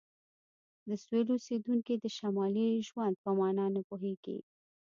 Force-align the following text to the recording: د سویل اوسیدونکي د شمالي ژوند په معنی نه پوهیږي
د 0.87 0.89
سویل 1.03 1.27
اوسیدونکي 1.33 1.93
د 1.99 2.05
شمالي 2.17 2.67
ژوند 2.87 3.15
په 3.23 3.29
معنی 3.37 3.67
نه 3.75 3.81
پوهیږي 3.89 4.37